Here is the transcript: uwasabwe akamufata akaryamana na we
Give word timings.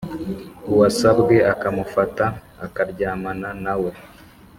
uwasabwe 0.71 1.35
akamufata 1.53 2.25
akaryamana 2.65 3.49
na 3.63 3.73
we 3.81 3.91